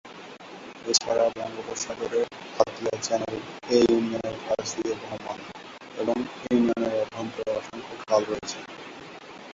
এছাড়া 0.85 1.25
বঙ্গোপসাগরের 1.35 2.25
হাতিয়া 2.55 2.93
চ্যানেল 3.01 3.35
এ 3.69 3.77
ইউনিয়নের 3.85 4.37
পাশ 4.45 4.67
দিয়ে 4.75 4.93
বহমান 5.01 5.39
এবং 5.97 6.15
ইউনিয়নের 6.45 6.93
অভ্যন্তরে 7.03 7.51
অসংখ্য 7.59 7.93
খাল 8.01 8.21
রয়েছে। 8.29 8.57